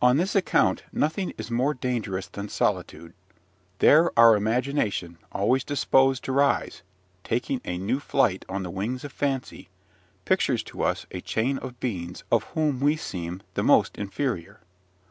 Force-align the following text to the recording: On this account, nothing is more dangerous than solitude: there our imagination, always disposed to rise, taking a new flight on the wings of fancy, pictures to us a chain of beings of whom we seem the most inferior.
On 0.00 0.16
this 0.16 0.34
account, 0.34 0.84
nothing 0.94 1.34
is 1.36 1.50
more 1.50 1.74
dangerous 1.74 2.26
than 2.26 2.48
solitude: 2.48 3.12
there 3.80 4.10
our 4.18 4.34
imagination, 4.34 5.18
always 5.30 5.62
disposed 5.62 6.24
to 6.24 6.32
rise, 6.32 6.80
taking 7.22 7.60
a 7.66 7.76
new 7.76 8.00
flight 8.00 8.46
on 8.48 8.62
the 8.62 8.70
wings 8.70 9.04
of 9.04 9.12
fancy, 9.12 9.68
pictures 10.24 10.62
to 10.62 10.82
us 10.82 11.04
a 11.10 11.20
chain 11.20 11.58
of 11.58 11.78
beings 11.80 12.24
of 12.32 12.44
whom 12.54 12.80
we 12.80 12.96
seem 12.96 13.42
the 13.52 13.62
most 13.62 13.98
inferior. 13.98 14.60